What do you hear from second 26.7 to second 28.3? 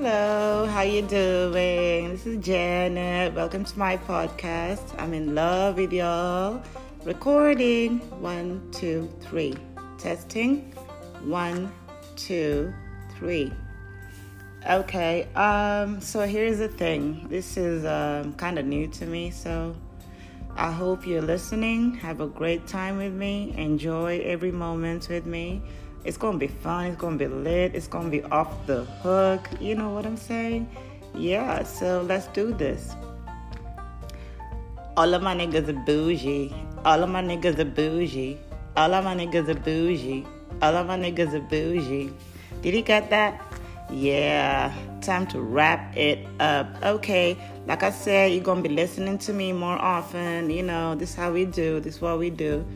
It's gonna be lit. It's gonna be